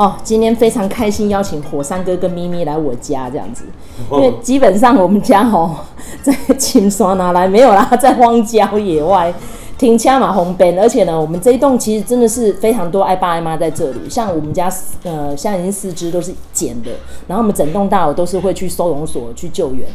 [0.00, 3.64] 哦，今天非常开心，邀请火山哥跟咪咪来我家这样子，
[4.10, 5.76] 因为基本上我们家哦，
[6.22, 9.30] 在青山拿来没有啦，在荒郊野外，
[9.76, 16.92] 停车嘛红边，而且呢，我们这一栋其实真的是非常多爱爸爱妈在这里，像我们家呃，现在已经四只都是捡的，
[17.26, 19.86] 然后我们整栋大楼都是会去收容所去救援，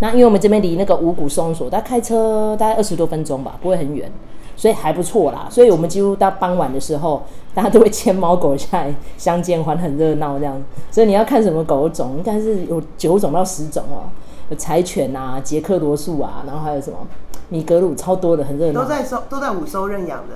[0.00, 4.12] 那因为我们这边离那个五股收容所，大概开车大概二十多分钟吧，不会很远。
[4.58, 7.22] 所以还不错啦，所以我们几乎到傍晚的时候，
[7.54, 10.60] 大家都会牵猫狗下来相见欢，很热闹这样。
[10.90, 14.10] 所以你要看什么狗种，应该是有九种到十种哦、喔，
[14.50, 16.96] 有柴犬啊、捷克罗素啊，然后还有什么
[17.50, 18.82] 米格鲁，超多的，很热闹。
[18.82, 20.34] 都在收，都在五收认养的。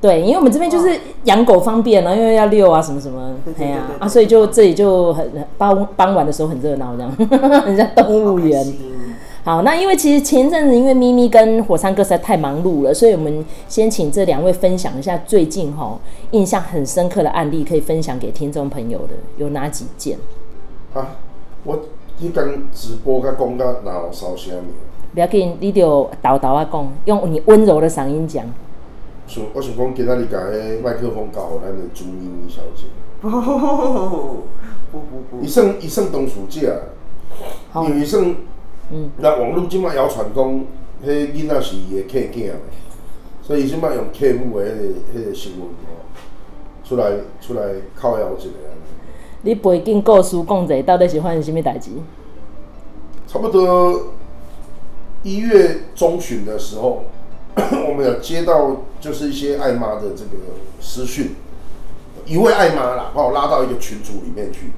[0.00, 7.12] 对，因为我们这边就是养狗方便然后，因为要遛啊什么什么，哎呀啊，所以就这里就很傍傍晚的时候很热闹这样，
[7.62, 8.97] 很像动物园。
[9.48, 15.98] 好，那因为其实前一阵子因为咪咪跟火山哥实在太忙碌了，所以我们先请这两位分享一下最近哈
[16.32, 20.18] 印象很深刻的案例，可以分享给听众朋友的有哪几件？
[20.92, 21.16] 啊，
[21.64, 21.80] 我
[22.18, 24.54] 你讲直播甲讲甲哪有烧声？
[25.14, 28.44] 不要紧，你就叨叨啊讲，用你温柔的嗓音讲。
[29.54, 32.84] 我想讲，今仔日甲迄麦克风交互咱的朱咪咪小姐。
[33.22, 36.82] 不不不不，伊算伊算当事者，
[37.76, 38.36] 因为伊算。
[38.90, 40.44] 嗯，那网络今麦谣传讲，
[41.04, 42.52] 迄囡仔是伊的客囝，
[43.42, 46.08] 所以今麦用客户的迄个迄个新闻哦，
[46.82, 48.54] 出来出来靠谣一个。
[49.42, 51.90] 你背景故事讲者，到底是发生什么代志？
[53.26, 54.14] 差不多
[55.22, 57.04] 一月中旬的时候，
[57.56, 60.30] 我们有接到就是一些爱妈的这个
[60.80, 61.34] 私讯，
[62.24, 64.72] 一位爱妈啦，把我拉到一个群组里面去，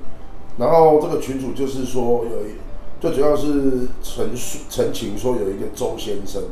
[0.59, 2.55] 然后这个群组就是说有一。
[3.01, 6.43] 最主要是陈述陈情说有一个周先生，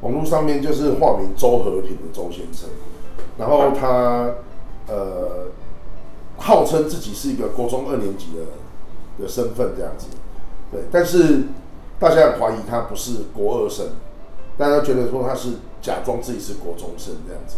[0.00, 2.70] 网络上面就是化名周和平的周先生，
[3.36, 4.36] 然后他
[4.88, 5.48] 呃
[6.38, 10.06] 号称自己是一个国中二年级的的身份这样子，
[10.72, 11.42] 对，但是
[11.98, 13.88] 大家也怀疑他不是国二生，
[14.56, 17.56] 大家觉得说他是假装自己是国中生这样子，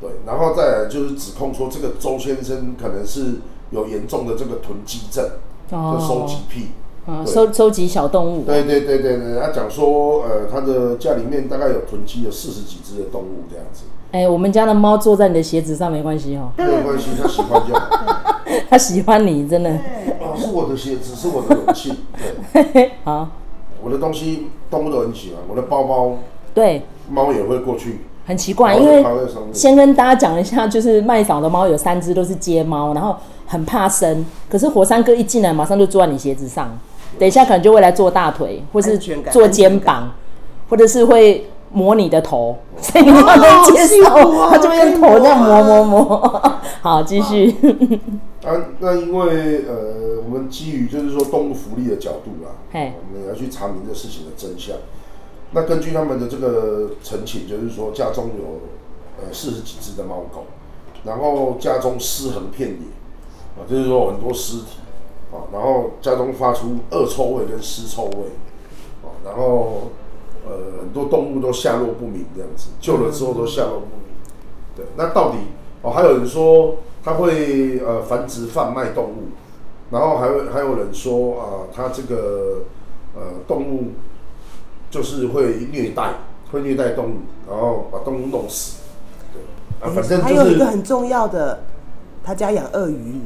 [0.00, 3.36] 对，然后再来就是指控说这个周先生可能是
[3.70, 5.24] 有严重的这个囤积症，
[5.70, 6.70] 就收集癖。
[7.06, 8.44] 啊，收收集小动物。
[8.44, 13.84] 对对对对对，他讲说，呃，他的家里面大概有囤积有四十几只的动物这样子。
[14.12, 16.50] 哎、欸，我们家的猫坐在你的鞋子上没关系哦。
[16.56, 18.42] 没有关系， 他喜欢就好。
[18.68, 19.70] 他喜欢你，真的。
[20.20, 21.92] 哦，是我的鞋子，是我的勇气。
[22.52, 22.92] 对。
[23.04, 23.28] 好。
[23.82, 26.16] 我的东西动物都很喜欢，我的包包。
[26.52, 26.82] 对。
[27.08, 28.00] 猫也会过去。
[28.26, 29.04] 很奇怪，因为
[29.52, 33.14] 先跟大家讲一下，就是麦嫂的猫有三只都是街猫，然后
[33.46, 34.26] 很怕生。
[34.48, 36.76] 可是火山哥一进来，马上就坐在你鞋子上。
[37.18, 38.98] 等一下，可能就会来做大腿，或是
[39.30, 40.12] 做肩膀，
[40.68, 44.04] 或者是会摸你的头，所以你要能接受，
[44.48, 46.52] 他就会用头这样摸摸摸。
[46.82, 47.54] 好，继续。
[48.44, 54.76] 啊，那因为呃，我们基于就是说动物福利的角度啦，嘿，我们要去查明这事情的真相。
[55.52, 60.44] 那根据他们的这个陈情，就是说家中有呃四十几只的猫狗，
[61.04, 64.78] 然后家中尸横遍野，啊，就是说很多尸体。
[65.52, 68.30] 然后家中发出恶臭味跟尸臭味，
[69.24, 69.90] 然后
[70.46, 74.16] 呃很多动物都下落不明这样子，救了之后都下落不明。
[74.74, 75.38] 对，那到底
[75.82, 79.28] 哦还有人说他会呃繁殖贩卖动物，
[79.90, 81.44] 然后还有还有人说啊
[81.74, 82.62] 他这个
[83.14, 83.92] 呃动物
[84.90, 86.14] 就是会虐待，
[86.50, 87.14] 会虐待动物，
[87.48, 88.82] 然后把动物弄死。
[89.32, 89.42] 对，
[89.86, 91.64] 啊反正就是，还有一个很重要的，
[92.24, 93.20] 他家养鳄鱼。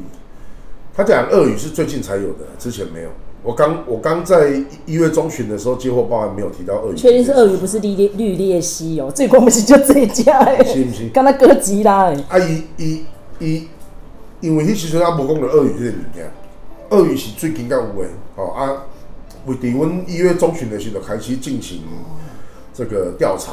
[0.95, 3.09] 他讲鳄鱼是最近才有的，之前没有。
[3.43, 4.51] 我刚我刚在
[4.84, 6.97] 一月中旬的时候接获报案，没有提到鳄鱼。
[6.97, 9.11] 确定是鳄鱼，不是绿鬣绿鬣蜥哦。
[9.11, 11.09] 最关键就这一家 哎，是不是？
[11.09, 12.25] 刚才哥吉拉哎。
[12.28, 13.05] 啊，伊伊
[13.39, 13.69] 伊，
[14.41, 16.31] 因为迄时阵啊无讲到鳄鱼这个物件，
[16.91, 18.84] 鳄鱼是最近才有的哦啊。
[19.47, 21.81] 为伫阮一月中旬的时候开始进行
[22.75, 23.53] 这个调查，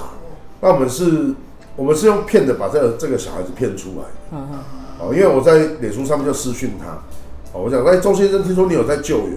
[0.59, 1.33] 那我们是，
[1.77, 4.03] 我们是用骗的把这个这个小孩子骗出来。
[4.33, 4.59] 嗯嗯。
[4.99, 7.01] 哦，因为我在脸书上面就私讯他。
[7.53, 9.33] 哦我想，哎，周先生，听说你有在救援，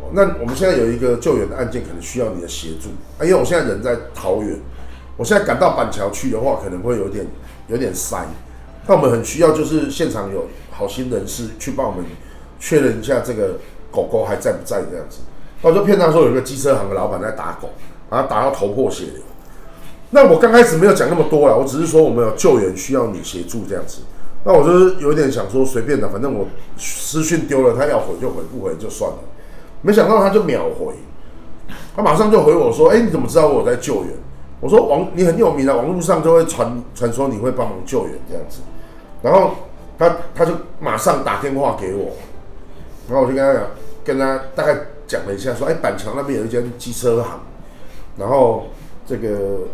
[0.00, 2.88] 哦，那我们现在有一个救援的案件，可能需要你的协助。
[3.18, 4.58] 啊，因为我现在人在桃园，
[5.16, 7.26] 我现在赶到板桥去的话，可能会有点
[7.68, 8.26] 有点塞。
[8.86, 12.04] 那我们很需要，就是现场有好心人士去帮我们
[12.58, 13.58] 确认一下这个
[13.90, 15.18] 狗狗还在不在这样子。
[15.62, 17.70] 那我就骗他说，有一个机车行的老板在打狗，
[18.08, 19.22] 把他打到头破血流。
[20.10, 24.02] 那我刚开始没有讲那么多啦，我只是说我们有救援需要你协助这样子。
[24.46, 26.46] 那我就是有点想说随便的，反正我
[26.78, 29.18] 私讯丢了，他要回就回，不回就算了。
[29.82, 30.94] 没想到他就秒回，
[31.96, 34.12] 他马上就回我说：“哎，你怎么知道我在救援？”
[34.62, 38.60] 我说：“网你很有名的，网络上就会传传说你会帮忙救援这样子。”
[39.20, 39.50] 然后
[39.98, 42.12] 他他就马上打电话给我，
[43.08, 43.62] 然后我就跟他讲，
[44.04, 44.76] 跟他大概
[45.08, 47.40] 讲了一下，说，哎，板桥那边有一间机车行，
[48.16, 48.66] 然后
[49.04, 49.28] 这个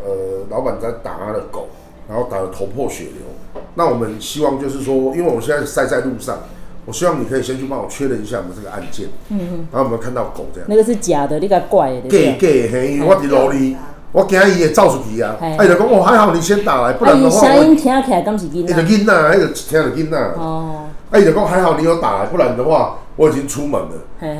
[0.06, 1.68] 呃老板在打他的狗，
[2.12, 6.40] 然后打得头破血流，那我们希望就是说，因为我现在塞在路上。
[6.84, 10.66] 我希望你可以先去帮我确认一下我们这个案件，嗯嗯，然后有没有看到狗这样？
[10.68, 12.08] 那个是假的，你个怪的。
[12.08, 13.76] 假假嘿，我伫路里，
[14.10, 15.36] 我惊伊会走出去啊！
[15.40, 18.82] 哎，就讲哦，还好你先打来，不然的话，声音听起来敢是囡仔？
[18.82, 20.18] 伊就囡仔，迄个听着囡仔。
[20.36, 20.86] 哦。
[21.10, 23.90] 哎，就讲还好你有打来，不然的话我已经出门了。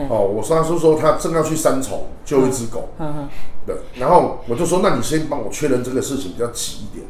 [0.09, 2.89] 哦，我上次说他正要去三重救一只狗。
[2.99, 3.29] 嗯嗯。
[3.65, 7.07] 对，然后我就说，那你先帮我确认这个事情比较急一点，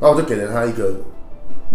[0.00, 0.92] 然后我就给了他一个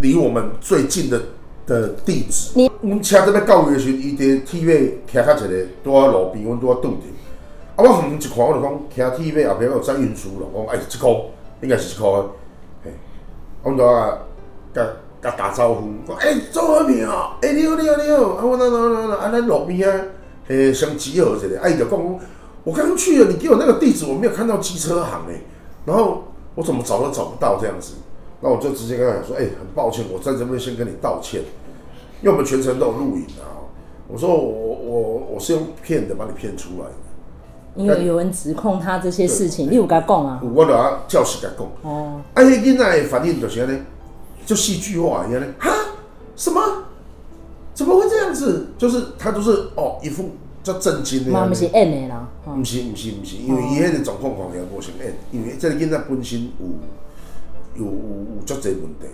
[0.02, 1.22] 离我们最近的。
[1.70, 6.98] 的地址，你阮车在要到位的时候，伊伫铁尾徛较一个，拄啊路边，阮拄啊拄着。
[7.76, 11.26] 啊，我远一看，我就讲，徛铁尾后边有载运输咯，我讲，哎，即箍
[11.62, 12.26] 应该是即箍。
[12.84, 12.92] 嘿，
[13.64, 14.18] 阮拄啊
[14.74, 14.84] 甲
[15.22, 17.38] 甲打招呼，讲，哎，做啥物啊？
[17.44, 18.30] 哎，你好，你好，你好。
[18.30, 20.06] 啊，我那那那那，啊，咱路边啊，
[20.48, 21.62] 嘿，相集合一下。
[21.62, 22.20] 啊，伊就讲，
[22.64, 25.44] 我刚刚去了，你给我那个地址，我没有看到机车行诶。
[25.86, 26.24] 然后
[26.56, 27.94] 我怎么找都找不到这样子。
[28.42, 31.42] 那我就直接跟他讲说，哎，很抱歉，我在这边先跟你道歉。
[32.22, 33.64] 因为我们全程都有录影啊，
[34.08, 40.42] 我说我我我是用骗的把你骗出来的，因为有人指控他这些事情，你有跟他讲啊？
[40.54, 41.66] 我都要叫死他讲。
[41.84, 43.80] 哦，哎，囡仔反应就是呢，
[44.46, 45.48] 就戏剧化一样呢。
[45.60, 45.72] 哈？
[46.36, 46.62] 什么？
[47.74, 48.68] 怎么会这样子？
[48.78, 50.32] 就是他都是哦一副
[50.62, 51.50] 叫震惊的样子。
[51.50, 52.28] 不是演的啦。
[52.44, 56.66] 不是不是不是，因为伊迄个状况看起来无像演，因为这个囡仔本身有
[57.80, 57.92] 有有
[58.36, 59.08] 有足侪问题。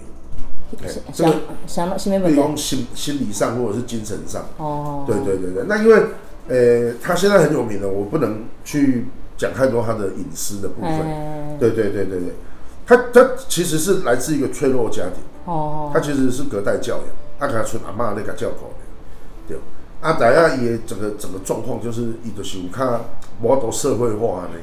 [1.13, 1.31] 想
[1.67, 2.35] 想什么问题？
[2.35, 4.45] 比如心心理上或者是精神上。
[4.57, 5.05] 哦。
[5.07, 6.03] 对对对对，那因为
[6.47, 9.05] 呃，他现在很有名的，我不能去
[9.37, 11.57] 讲太多他的隐私的部分。
[11.59, 12.33] 对对对对对，
[12.85, 15.23] 他他其实是来自一个脆弱家庭。
[15.45, 15.91] 哦。
[15.93, 17.05] 他其实是隔代教养，
[17.39, 18.83] 他给他从阿妈那个教口的。
[19.47, 19.57] 对。
[20.01, 23.01] 啊，大家也整个整个状况就是，伊就是有看
[23.41, 24.59] 无多社会化呢。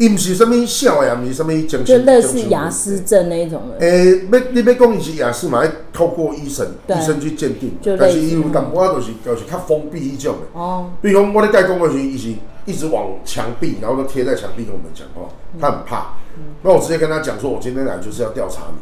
[0.00, 3.76] 伊毋是啥物小呀，毋是啥物精神，就类似雅思症那一种的。
[3.80, 7.76] 诶、欸，要你要讲伊是雅思嘛，要透过医生，医生去鉴定。
[7.98, 10.58] 但是伊有淡薄仔就是就是较封闭迄种的。
[10.58, 10.90] 哦。
[11.02, 15.28] 比如讲，我咧甲伊讲的时候，伊是一直往墙壁，然后都贴在墙壁跟我们讲话，
[15.60, 16.14] 他很怕。
[16.38, 18.78] 嗯、那我直接跟他讲说，我今天来就是要调查你，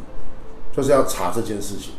[0.73, 1.95] 就是要查这件事情，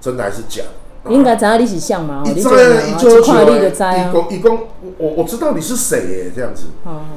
[0.00, 0.70] 真的还是假的。
[1.04, 2.22] 你应该知道你是像吗？
[2.24, 2.52] 你知啊，
[2.86, 4.58] 一就出来，一公一公，
[4.98, 6.66] 我我知道你是谁耶，这样子。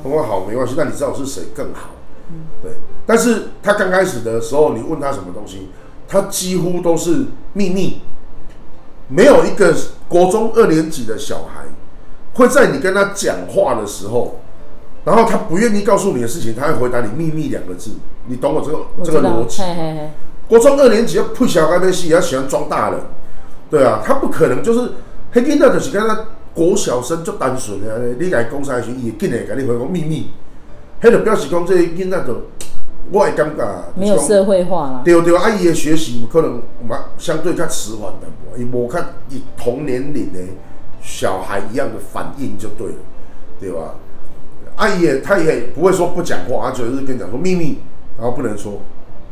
[0.03, 1.91] 我说好，没关系，那你知道我是谁更好。
[2.29, 2.71] 嗯，对。
[3.05, 5.69] 但是他刚开始的时候，你问他什么东西，
[6.07, 8.01] 他几乎都是秘密。
[9.07, 9.71] 没有一个
[10.07, 11.65] 国中二年级的小孩
[12.33, 14.39] 会在你跟他讲话的时候，
[15.03, 17.91] 然后他不愿意告诉你的事情，他会回答你“秘密”两个字。
[18.25, 19.61] 你懂我这个这个逻辑？
[19.61, 20.09] 嘿嘿嘿。
[20.47, 22.99] 国中二年级要不小该被戏，也要喜欢装大人。
[23.69, 24.79] 对啊，他不可能就是
[25.33, 30.29] 迄囡仔，就是跟他国小生就单纯的，你来讲啥时，伊会进来跟你回讲秘密，
[31.01, 32.41] 迄就表示讲这囡仔就
[33.12, 35.01] 我会感觉没有社会化啦。
[35.03, 40.39] 对对，啊，伊的学习可能嘛相对较迟缓淡薄，伊无较伊同年龄的
[41.01, 42.95] 小孩一样的反应就对了，
[43.59, 43.95] 对吧？
[44.75, 47.79] 啊，也他也不会说不讲话，他就是跟你讲说秘密，
[48.18, 48.81] 然后不能说，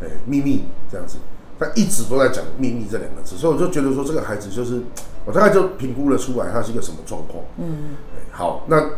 [0.01, 1.17] 哎，秘密这样子。
[1.63, 4.81] 他一直都在讲“秘密”这两个字，所以我就觉得说，这个孩子就是
[5.25, 7.43] 我大概就评估了出来，他是一个什么状况。
[7.57, 7.95] 嗯，
[8.31, 8.89] 好，那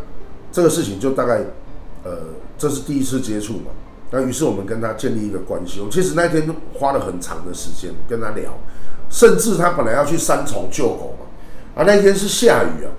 [0.50, 1.42] 这个事情就大概
[2.02, 2.18] 呃，
[2.58, 3.70] 这是第一次接触嘛。
[4.10, 5.80] 那于是我们跟他建立一个关系。
[5.80, 8.58] 我其实那天花了很长的时间跟他聊，
[9.10, 12.90] 甚至他本来要去三重救狗嘛，啊，那一天是下雨啊，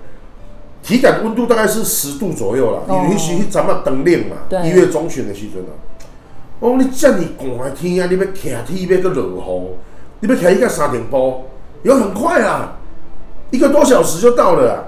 [0.82, 5.72] 体感温度大概是十度左右了，允许咱们灯亮嘛，一月中旬的时阵啊。
[6.60, 9.76] 我讲、哦、你遮尔寒的天啊，你要徛天要个落雨，
[10.20, 11.20] 你要徛一个三点半，
[11.82, 12.78] 有很快啊，
[13.50, 14.84] 一个多小时就到了啊。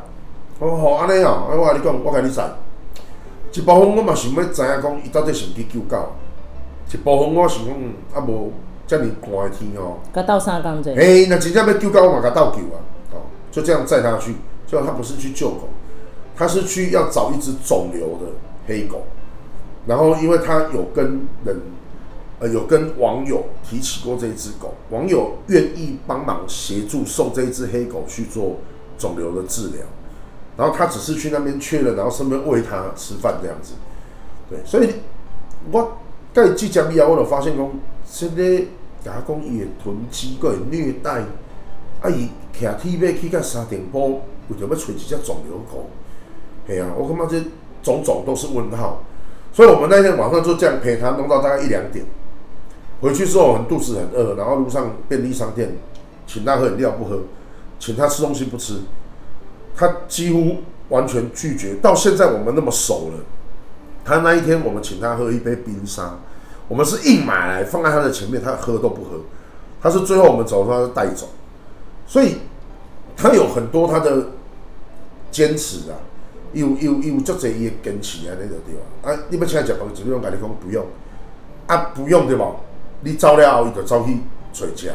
[0.59, 2.51] 哦，好安尼哦，我甲你讲，我甲你讲，
[3.53, 6.13] 一部分我嘛想要知影讲，伊到底是毋去救狗？
[6.93, 8.53] 一部分我想讲，啊无
[8.87, 9.99] 遮尔寒的天哦。
[10.13, 10.91] 甲斗三工者。
[10.97, 12.83] 哎，那真正要救狗，我嘛甲斗救啊。
[13.13, 13.23] 哦，
[13.53, 14.35] 就这样载他去，
[14.67, 15.69] 结果他不是去救狗，
[16.37, 18.33] 他是去要找一只肿瘤的
[18.67, 19.05] 黑狗。
[19.87, 21.61] 然后，因为他有跟人，
[22.39, 28.59] 呃，有跟网友提起过这一只狗，网友愿意帮忙协助送这一只黑狗去做
[28.99, 29.81] 肿瘤的治疗，
[30.57, 33.73] 然后他只是去那边确认，然后顺便喂它吃饭这样子。
[34.51, 34.97] 对，所以
[35.73, 35.97] 我
[36.35, 37.71] 在即将以后，我就发现讲，
[38.05, 38.59] 现在
[39.03, 41.23] 甲我讲伊会囤积，佮会虐待，
[42.03, 45.89] 啊，伊骑铁马去到沙田埔，为着要找一只肿瘤狗，
[46.67, 47.45] 系啊，我感觉这
[47.83, 49.03] 种种都是问号。
[49.53, 52.07] 所以我们那天晚上就这样陪他弄到大概一两点，
[53.01, 55.77] 回去之后我们肚子很饿，然后路上便利商店
[56.27, 57.23] 请他喝饮料不喝，
[57.79, 58.83] 请他吃东西不吃，
[59.75, 61.75] 他几乎完全拒绝。
[61.83, 63.25] 到现在我们那么熟了，
[64.05, 66.19] 他那一天我们请他喝一杯冰沙，
[66.69, 69.21] 我们是硬买来放在他的前面，他喝都不喝，
[69.83, 71.27] 他是最后我们走的时候他带走，
[72.07, 72.37] 所以
[73.17, 74.29] 他有很多他的
[75.33, 75.99] 坚持啊。
[76.53, 79.15] 有有有足侪伊会坚持安尼就对啊！
[79.15, 80.85] 啊，你要请伊食饭，就用甲你讲不用，
[81.67, 82.57] 啊不用对无？
[83.03, 84.19] 你走了后，伊就走去
[84.53, 84.95] 找食的。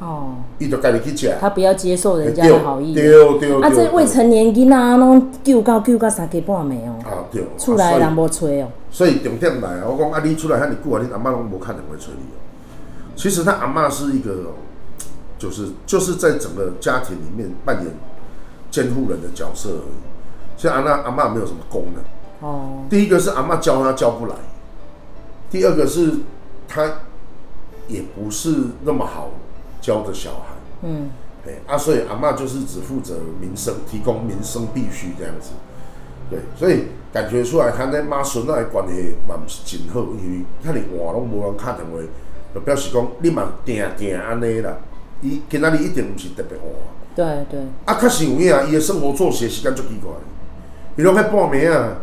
[0.00, 0.34] 哦。
[0.58, 1.34] 伊就家己去食。
[1.40, 2.94] 他不要接受人家的好意。
[2.94, 3.62] 对对对。
[3.62, 6.98] 啊，这未成年囡仔拢救到救到三更半暝哦。
[7.04, 7.42] 啊对。
[7.56, 8.68] 厝内人无催哦。
[8.90, 9.84] 所以重点来啊！
[9.88, 12.36] 我讲啊，你出来遐尼久啊，你阿嬷拢无可能会催你哦。
[13.16, 14.34] 其实他阿嬷是一个，
[15.38, 17.86] 就是就是在整个家庭里面扮演
[18.70, 20.12] 监护人的角色而已。
[20.56, 22.48] 像阿那阿妈没有什么功能。
[22.48, 22.84] 哦。
[22.90, 24.34] 第一个是阿妈教他教不来，
[25.50, 26.12] 第二个是
[26.68, 27.00] 他
[27.88, 28.54] 也不是
[28.84, 29.30] 那么好
[29.80, 30.54] 教的小孩。
[30.82, 31.10] 嗯。
[31.44, 35.50] 对啊，所以阿妈就是只负责民生，提供民生必须这样子。
[36.30, 41.98] 对，所以感觉出来他跟妈孙那关系嘛毋是真好，因为他连话拢无人敲电话，
[42.54, 44.76] 就表示讲你嘛定定安尼啦。
[45.20, 46.64] 伊今仔日一定不是特别话。
[47.16, 47.60] 对对。
[47.86, 50.12] 啊，确实有影啊，伊的生活作息时间足奇怪。
[50.96, 51.96] 伊拢喺半暝啊，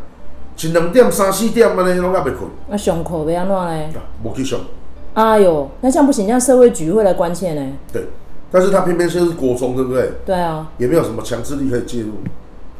[0.57, 2.49] 一两点、三四点安尼，拢还未困。
[2.69, 3.89] 啊，上课要安怎呢？
[4.23, 4.59] 无去上。
[5.13, 7.73] 哎呦，那这样不行，这样社会局会来关切呢。
[7.91, 8.07] 对，
[8.51, 10.11] 但是他偏偏现在是国中，对不对？
[10.25, 10.71] 对啊。
[10.77, 12.13] 也没有什么强制力可以介入。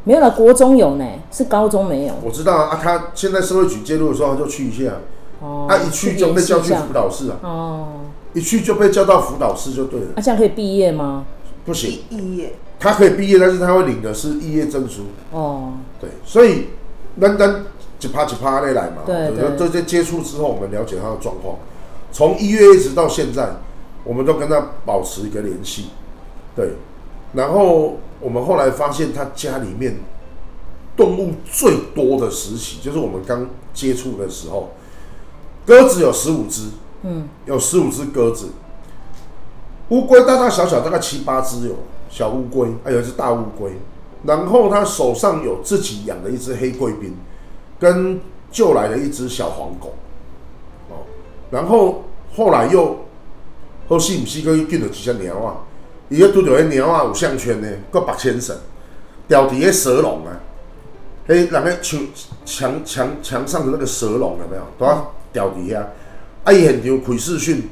[0.04, 2.13] 没有了，国中有呢，是高中没有。
[2.24, 4.94] 我知道啊，啊，他现在社会局介入的时候，他就去一下。
[5.42, 5.66] 哦。
[5.70, 7.38] 他、啊、一去就被叫去辅导室啊。
[7.44, 7.88] 哦。
[8.34, 10.08] 一去就被叫到辅导室就对了。
[10.16, 11.25] 啊，这样可以毕业吗？
[11.66, 12.00] 不行。
[12.10, 12.56] 毕业。
[12.79, 15.07] 他可以毕业，但是他会领的是毕业证书。
[15.31, 16.67] 哦，对，所以
[17.19, 17.65] 单单
[18.00, 19.03] 一趴一趴的来嘛。
[19.05, 19.57] 对对。
[19.57, 21.57] 这些接触之后，我们了解他的状况。
[22.13, 23.57] 从一月一直到现在，
[24.05, 25.89] 我们都跟他保持一个联系。
[26.55, 26.75] 对。
[27.33, 29.98] 然后我们后来发现，他家里面
[30.95, 34.71] 动物最多的时期，就是我们刚接触的时候，
[35.65, 36.69] 鸽子有十五只。
[37.03, 37.27] 嗯。
[37.45, 38.51] 有十五只鸽子。
[39.89, 41.75] 乌龟大大小小大概七八只有。
[42.10, 43.72] 小乌龟，还有一只大乌龟，
[44.24, 47.16] 然后他手上有自己养的一只黑贵宾，
[47.80, 48.20] 跟
[48.51, 49.94] 救来的一只小黄狗，
[50.89, 51.06] 哦，
[51.51, 52.04] 然后
[52.36, 53.06] 后来又
[53.88, 55.58] 好死不死，又见到几只鸟啊，
[56.10, 58.58] 伊个拄着迄鸟啊有项圈呢，搁白牵绳，
[59.28, 60.34] 吊伫个蛇笼啊，
[61.28, 62.00] 迄人个墙
[62.44, 64.63] 墙墙墙上的那个蛇笼有没有？
[64.80, 65.84] 都要吊伫遐，
[66.44, 67.70] 啊伊现场开视讯，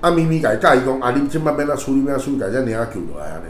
[0.00, 3.46] 啊咪咪甲伊教伊讲，啊你今摆要哪处理，要处理，甲只鸟仔救落来安尼。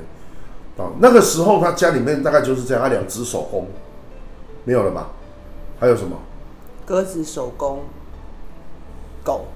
[0.77, 3.67] 哦，那个时候他家里面大概就是这样，他两只手工
[4.65, 5.11] 没有了吧？
[5.79, 6.17] 还有什么？
[6.85, 7.81] 鸽子、手工、
[9.25, 9.47] 狗、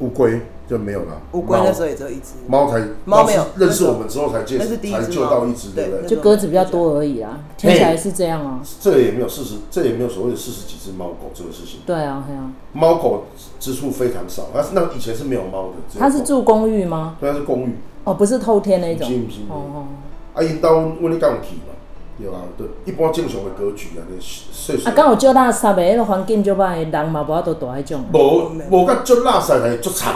[0.00, 1.20] 乌龟就没有了。
[1.32, 2.34] 乌龟那时候也只有一只。
[2.48, 6.08] 猫才猫没有认识我们之后才见，才救到一只，对不对？
[6.08, 8.60] 就鸽子比较多而已啊，听起来是这样啊。
[8.80, 11.80] 这也没有四十，这也没有所谓的四十几只猫狗这个事情。
[11.86, 12.52] 对啊，对啊。
[12.72, 13.24] 猫狗
[13.60, 15.98] 之处非常少，但是那以前是没有猫的。
[15.98, 17.16] 它是住公寓吗？
[17.20, 17.76] 对，它是公寓。
[18.04, 19.08] 哦，不是透天那种。
[19.48, 19.86] 哦哦。
[20.34, 21.74] 啊，因兜阮咧讲去嘛，
[22.18, 24.04] 对啊，对，一般正常的格局啊。
[24.84, 28.04] 啊，敢有足垃圾的，迄个环境足歹的，人嘛无法度住迄种。
[28.12, 30.10] 无无甲足垃圾的，足臭。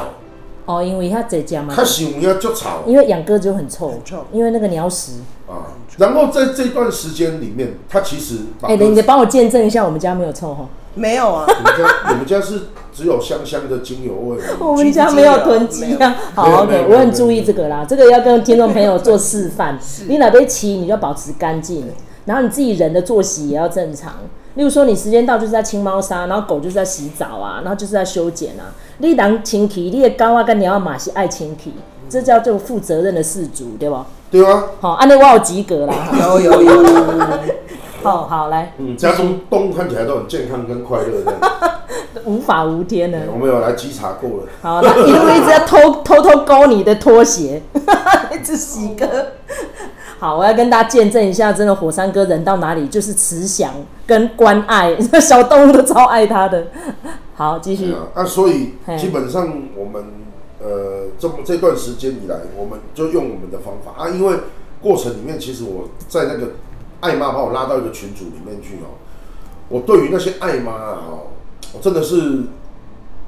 [0.67, 1.75] 哦，因为遐侪只嘛。
[1.75, 2.69] 较想遐足臭。
[2.87, 5.23] 因为养鸽子就很臭，很臭，因为那个鸟屎。
[5.49, 8.37] 啊，然后在这段时间里面，他其实。
[8.63, 10.69] 哎、欸，你帮我见证一下，我们家没有臭哈。
[10.95, 14.39] 没有啊，我们家我们家是只有香香的精油味。
[14.61, 16.15] 我们家没有囤积啊。
[16.35, 19.79] 好，OK，我很注意这个啦，这个要跟听众朋友做示范。
[20.09, 21.91] 你哪边骑，你就保持干净，
[22.27, 24.15] 然后你自己人的作息也要正常。
[24.55, 28.71] 例如说，你时间到就是在清猫砂，然后狗就是在洗澡啊，然后就是在修剪啊。
[28.99, 31.75] 你当清气，你的狗啊跟你要马是爱清气，
[32.09, 34.07] 这叫做负责任的饲主，对吧？
[34.31, 34.63] 对啊。
[34.81, 35.95] 好，安尼我有及格啦。
[36.21, 36.85] 有有有。
[38.05, 41.35] 好好来，嗯，家中动物看起来都很健康跟快乐的，
[42.27, 43.23] 无法无天的。
[43.33, 44.47] 我们有来稽查过了。
[44.61, 47.63] 好，那一路一直在偷偷偷勾你的拖鞋，
[48.33, 49.07] 一直喜哥。
[50.19, 53.73] 好，我要跟大家见证一下，真的火山哥人到哪里就是慈祥
[54.07, 56.67] 跟关爱， 小动物都超爱他的。
[57.35, 57.95] 好，继续。
[58.15, 60.05] 啊，所以基本上我们
[60.63, 64.37] 呃这么这段时间以来，我们就用我们的方法啊，因为
[64.83, 66.53] 过程里面其实我在那个。
[67.05, 68.97] 爱妈把我拉到一个群组里面去哦，
[69.69, 71.03] 我对于那些爱妈啊，
[71.75, 72.45] 我真的是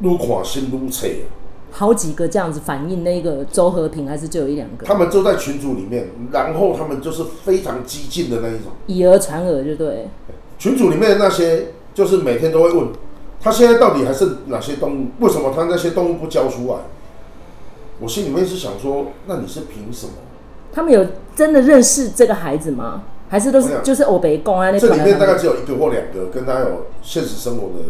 [0.01, 1.27] 撸垮心愈切。
[1.71, 4.87] 好几个这样子反映，那个周和平还是就有一两个。
[4.87, 10.09] 他们就在群组里面，然后他们就是非常激进的那一种，以讹传讹，就对。
[10.59, 12.89] 群组里面的那些，就是每天都会问
[13.43, 15.07] 他现在到底还剩哪些动物？
[15.21, 16.79] 为什么他那些动物不交出来？
[18.01, 20.13] 我心里面是想说，那你是凭什么？
[20.73, 21.05] 他们有
[21.35, 23.03] 真的认识这个孩子吗？
[23.29, 24.71] 还是都是就是欧北公啊？
[24.71, 27.85] 那这里面大概只有一个或两个跟他有现实生活的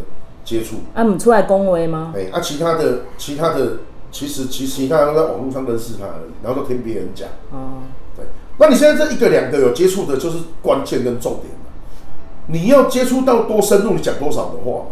[0.44, 0.76] 接触。
[0.94, 2.14] 啊，你出来恭维吗？
[2.16, 3.78] 哎，啊，其他的其他的，
[4.10, 7.28] 其实其实其他人都在网络上认识他而已，然后都听别人讲。
[7.50, 7.82] 哦，
[8.16, 8.24] 对。
[8.58, 11.52] 那你现在这一个两个有接触的，就是关键跟重点。
[12.48, 14.86] 你要接触到多深入，你讲多少的话。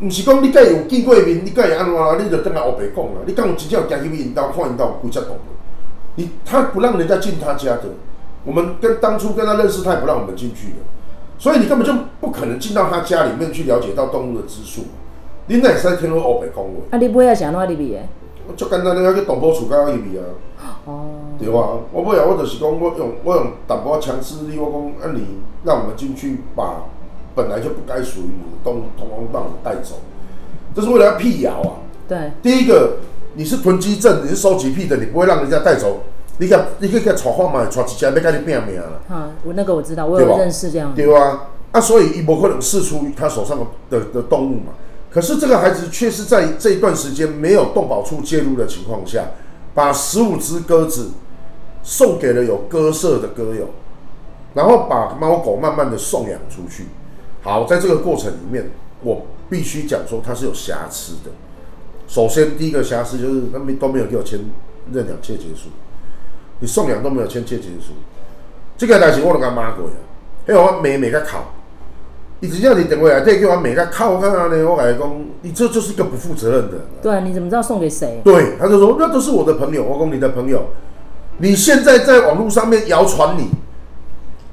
[0.00, 2.18] 不是讲你该有见过面，你该有安怎啦？
[2.20, 3.20] 你就等下后白讲啦。
[3.24, 5.38] 你讲有真正行去引导，看引导有几只动物。
[6.16, 7.84] 你他不让人家进他家的，
[8.44, 10.76] 我们跟当初跟他认识，他也不让我们进去的，
[11.38, 14.82] 所以你根本就不可能进到他家里面去了解到动物的知数。
[15.46, 16.70] 你那是在听我后白讲话。
[16.90, 18.08] 啊，你不要想哪里边？
[18.46, 20.24] 我最简单你，要去动保处搞入去啊。
[20.86, 21.04] 哦。
[21.38, 21.78] 对吧？
[21.92, 24.70] 我不要，我就是讲，我用我用淡薄强制力，我
[25.00, 26.84] 讲，啊，你让我们进去把。
[27.34, 29.94] 本来就不该属于你的动物，通通让我带走，
[30.74, 31.80] 这是为了要辟谣啊。
[32.06, 32.98] 对，第一个
[33.36, 36.00] 你是囤积症，你是收集癖的，你不会让人家带走。
[36.38, 39.02] 你看，你可以给传话嘛，传几千要甲你拼命了。
[39.08, 40.94] 好，我那个我知道，我有认识这样。
[40.94, 44.72] 对啊，啊，所以伊不可能试出他手上的的的动物嘛。
[45.10, 49.32] 可是这个孩子却是在这一段时间没有动保处介入的情况下，
[49.74, 51.10] 把十五只鸽子
[51.82, 53.68] 送给了有鸽舍的鸽友，
[54.54, 56.86] 然后把猫狗慢慢的送养出去。
[57.42, 58.70] 好，在这个过程里面，
[59.02, 61.30] 我必须讲说它是有瑕疵的。
[62.08, 64.40] 首先，第一个瑕疵就是他们都没有给我签
[64.92, 65.68] 认养切结书，
[66.62, 67.92] 你送养都没有签切结书，
[68.78, 69.94] 这个代志我都跟他骂过呀。
[70.46, 71.52] 还有我每每个考，
[72.38, 76.78] 你只要你电话来电给我每个考，我看到呢，我讲你这就是一个不负责任的。
[77.02, 78.20] 对，你怎么知道送给谁？
[78.22, 80.68] 对，他就说那都是我的朋友，我讲你的朋友，
[81.38, 83.50] 你现在在网络上面谣传你。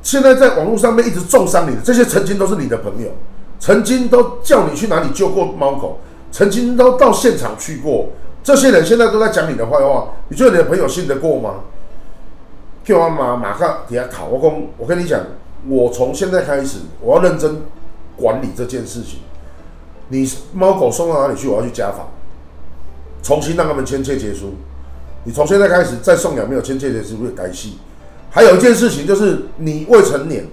[0.01, 3.12] 现在在网络上面一直重伤你的这些，曾经都是你的朋友，
[3.60, 6.00] 曾经都叫你去哪里救过猫狗，
[6.32, 8.08] 曾经都到现场去过。
[8.42, 11.56] 这些人现在都在讲你的坏话，你觉得你的朋友信得过吗？
[12.89, 15.22] 叫我马马克底下考我讲，我跟你讲，
[15.68, 17.61] 我从现在开始，我要认真
[18.16, 19.20] 管理这件事情。
[20.07, 22.07] 你猫狗送到哪里去，我要去家访，
[23.22, 24.55] 重新让他们签切结书。
[25.25, 27.77] 你从现在开始再送养没有签切结书，会改戏。
[28.31, 30.48] 还有一件事情就是，你未成年，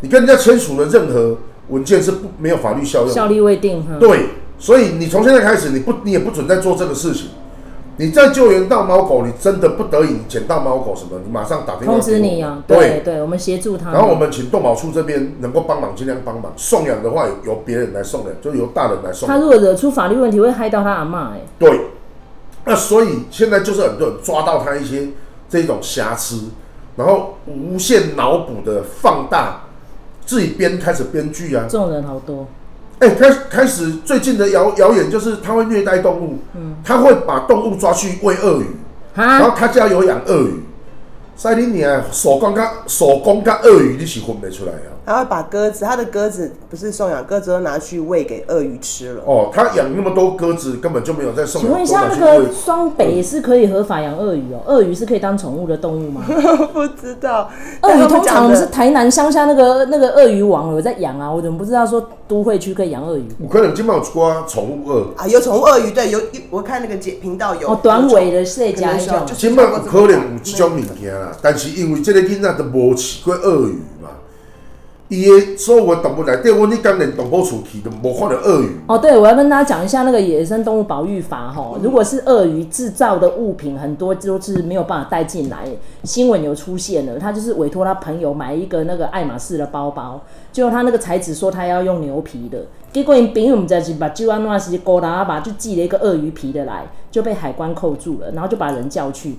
[0.00, 3.86] 你跟人家签署的任何文件是不没有法律效用，效力未定。
[4.00, 7.28] 对，所以你从现在开始，你不，你也不准再做这个事情。
[7.98, 12.62] 你在救援到猫狗，你真的不得已捡到猫狗什么，你马上打电话通知你啊。
[12.66, 13.92] 对对，对，我们协助他。
[13.92, 16.52] 然后我们请动保处这边能够帮忙，尽量帮忙。
[16.56, 19.26] 送养的话，由别人来送养，就由大人来送。
[19.26, 21.40] 他如果惹出法律问题，会害到他阿妈哎。
[21.58, 21.86] 对，
[22.64, 25.08] 那所以现在就是很多人抓到他一些
[25.48, 26.50] 这种瑕疵。
[26.96, 29.64] 然后无限脑补的放大，
[30.24, 32.46] 自己编开始编剧啊，这种人好多。
[32.98, 38.66] 哎、欸，开开始最近的谣谣言就是他会虐待动物，嗯，他会把动物抓去喂鳄鱼，
[39.14, 40.62] 然后他家有养鳄鱼。
[41.36, 44.95] 塞林尼啊，手工跟手工跟鳄鱼你是分不出来啊！
[45.06, 49.22] 他会把鸽子，他的鸽子不是送养鸽子，都拿去喂给鳄鱼吃了。
[49.24, 51.70] 哦，他养那么多鸽子，根本就没有在送养。
[51.70, 54.60] 请问一下，那个双北是可以合法养鳄鱼哦？
[54.66, 56.22] 鳄鱼是可以当宠物的动物吗？
[56.72, 57.48] 不知道。
[57.82, 63.28] 鳄鱼通常是台南乡下那个那个鳄鱼王有在养啊，我怎么不知道说都会区可以养鳄鱼？
[63.40, 66.18] 我可能今晚有出啊，宠物鳄啊，有宠物鳄鱼，对，有
[66.50, 67.68] 我看那个节频道有。
[67.68, 69.26] 哦，短尾的世家那种。
[69.36, 72.02] 今晚有可能有这种物件啦，但是因为。
[72.06, 73.95] 这个囡仔都无饲过鳄鱼嘛？
[75.08, 78.70] 伊的所有的动物内底，我你刚连动物处去都无看到鳄鱼。
[78.88, 81.78] 哦，对，我要跟大家讲一下那个野生动物保育法吼。
[81.80, 85.64] 如果是鳄鱼制造的物品，很多都是没有办法带进来。
[86.02, 99.36] 新闻有出现了，他就是委托他朋友买一个那个爱马仕的包包，结果他那个材质说他要用牛皮的，结果因朋友唔知是把旧安那是勾搭吧就寄了一个鳄鱼皮的来，就被海关扣住了，然后就把人叫去，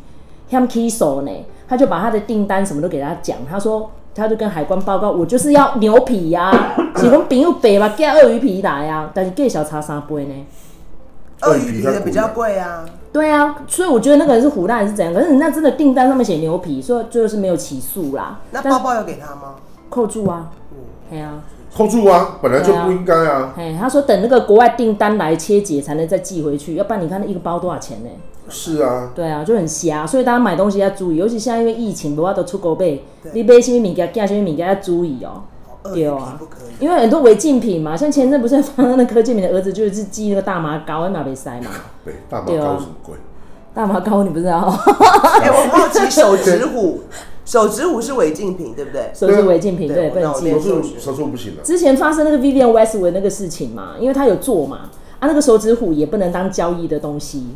[0.49, 1.31] 他们起诉呢。
[1.69, 10.33] 他就把他的订单什么都给他讲，他说他就跟海关报告，我就是要牛皮呀、啊，是讲朋友白嘛，加鳄鱼皮来呀、啊，但是计小差三倍呢。
[11.43, 12.83] 鳄鱼皮的比较贵啊。
[13.13, 15.13] 对啊，所以我觉得那个人是唬烂还是怎样？
[15.13, 18.39] 可是人家真的订单上面写牛皮，所以最后是没有起诉啦。
[18.51, 19.55] 那包包有给他吗？
[19.89, 20.49] 扣住啊。
[21.09, 21.43] 对、嗯、啊。
[21.75, 23.53] 扣住啊，本来就不应该啊。
[23.55, 28.09] 哎、啊，他说等那个国外订单来切结才能再寄回去，要不然你看那一个包多少钱呢？
[28.49, 32.99] 是啊，对啊，就很瞎，所以大家买东西要注意，尤其现在因为疫情，不话都出国买，
[33.33, 35.43] 你买什么物件，寄什么物件要注意哦、
[35.83, 35.91] 喔。
[35.93, 36.39] 对啊，
[36.79, 41.71] 因为很多违禁品嘛，像前阵不是放那柯建铭的儿子就是寄那个大麻膏，那嘛被塞嘛。
[42.03, 43.15] 对，大麻膏什么鬼？
[43.73, 44.59] 大麻膏你不知道？
[45.41, 47.01] 哎、欸，我好奇 手指虎，
[47.45, 49.11] 手指虎是违禁品，对不对？
[49.13, 50.51] 手是违禁品，对，不能寄。
[50.51, 51.63] 手指手不行了。
[51.63, 57.47] 之前发生那个 Vivienne Westwood 那个事情嘛，因为他有做嘛，啊，那个手指虎也不能当交易的东西。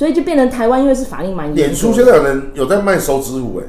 [0.00, 1.54] 所以就变成台湾，因为是法令蛮严。
[1.54, 3.66] 脸书现在有人有在卖手指舞哎，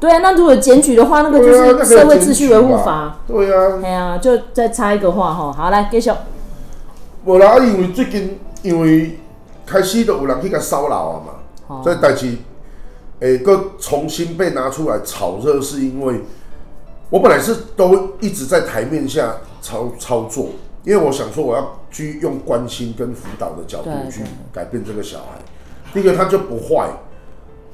[0.00, 3.20] 对啊，那如果检举的话，那个就是社会秩序维护法。
[3.24, 3.78] 对啊。
[3.80, 6.10] 哎呀、啊，就再插一个话哈，好来继续。
[7.24, 9.20] 无啦，因为最近因为
[9.64, 12.34] 开始都有人去甲骚扰啊嘛，所以代志
[13.20, 16.22] 诶，个重新被拿出来炒热，是因为
[17.10, 20.48] 我本来是都一直在台面下操操作，
[20.82, 25.38] 因为我想说我要去用关心跟辅导的角度去改变这个小孩。
[25.92, 26.88] 第一个他就不坏，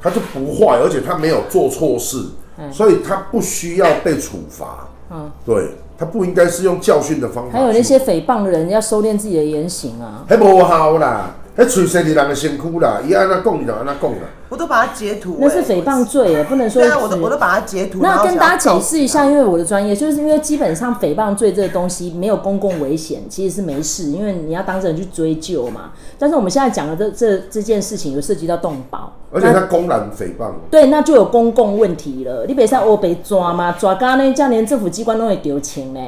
[0.01, 2.27] 他就不坏，而且他没有做错事，
[2.73, 4.89] 所以他不需要被处罚。
[5.11, 5.71] 嗯，对。
[5.99, 7.59] 他不应该是用教训的方法。
[7.59, 10.27] 还有那些诽谤的人要收敛自己的言行啊。
[10.29, 14.19] 还不好啦，还捶谁的人的身躯啦，伊按那讲你就按那讲啦。
[14.49, 16.81] 我都把它截图、欸，那是诽谤罪耶，不能说。
[16.81, 17.99] 对啊，我都我都把它截图。
[18.01, 25.93] 那跟大家解释一下，因为我的专业，就是因为基本上诽谤罪这个东西没有公共危险，其实是没事，因为你要当事人去追究嘛。
[26.19, 30.53] 但是我们现在讲的这这这件事情，有涉及到动保，而且他公然诽谤。
[30.71, 32.45] 对，那就有公共问题了。
[32.47, 36.01] 你别说我被抓嘛，抓到呢，这样连政府机关都会丢钱呢。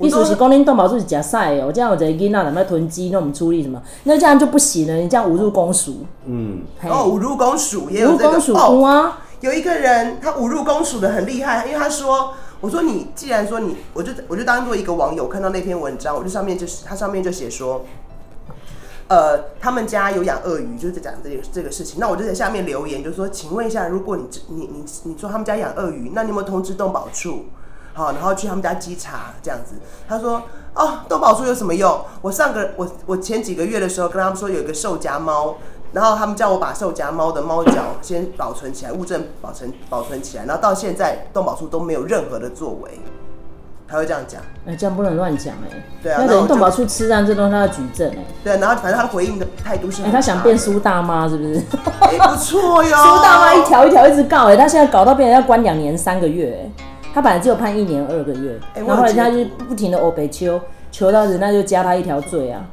[0.00, 3.80] 意思是讲，恁动保处是假赛哦，这样有这囡仔怎么囤积，那我们处理什么？
[4.02, 6.04] 那这样就不行了，你这样侮辱公署。
[6.26, 9.20] 嗯，哦，侮辱公署也有这个哦啊。
[9.40, 17.84] 有一个人他侮辱公署的很厉害，因为他说，我说你既然说你，我就我就当做一个网友看到那篇文章，我就上面就是他上面就写说，
[19.08, 22.00] 呃，他们家有养鳄鱼，就是在讲这个这个事情。
[22.00, 27.44] 那我就在下面留言，就说，请问一下，如果你你你你说他们家养鳄鱼，那你有没有通知动保处？
[27.94, 29.76] 好，然后去他们家稽查这样子。
[30.08, 30.42] 他说
[30.74, 31.98] ：“哦，动保处有什么用？
[32.20, 35.54] 我上个我我前几个月的时候跟他们说有一个兽夹猫，
[35.92, 43.00] 然后他们叫我把兽夹猫的猫脚先保存起来，物证保存保存起来，然后到现在动保处都没有任何的作为。”
[43.86, 44.40] 他会这样讲。
[44.66, 45.84] 哎、欸，这样不能乱讲哎。
[46.02, 48.24] 对啊，那等动保处吃让这东西他要举证哎。
[48.42, 51.62] 对，然后反正他的回应的态度是哎、欸，他想变苏大妈是不是？
[52.00, 52.90] 哎、欸，不错哟。
[52.96, 56.84] 苏大妈一条一条一直告哎，他现在搞到变成要关两年三个月哎。
[57.14, 62.66] 他本来只有判一年二个月，欸、然后人家就不停的欧北求求到人家就加他一条罪啊。